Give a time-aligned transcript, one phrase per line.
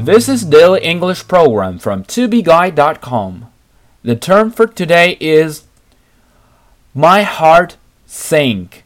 [0.00, 3.46] This is Daily English Program from tobeguide.com.
[4.02, 5.64] The term for today is
[6.94, 7.76] My heart
[8.06, 8.84] sank.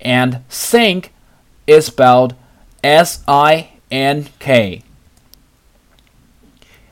[0.00, 1.12] And sink
[1.66, 2.34] is spelled
[2.82, 4.82] S I N K.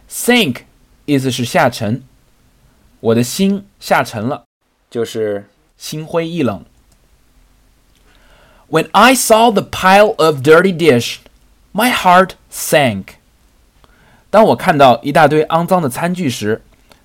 [0.08, 0.64] Sink
[1.06, 2.02] 意思是下沉，
[3.00, 4.44] 我的心下沉了，
[4.90, 6.64] 就是心灰意冷。
[8.70, 11.18] When I saw the pile of dirty dish,
[11.72, 13.16] my heart sank.
[14.30, 16.62] 当我看到一大堆肮脏的餐具时，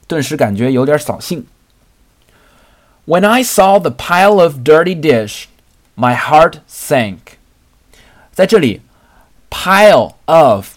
[0.08, 1.46] 顿时感觉有点扫兴。
[3.06, 5.46] When I saw the pile of dirty dish,
[5.96, 7.20] my heart sank.
[8.32, 8.82] 在这里，
[9.50, 10.74] pile of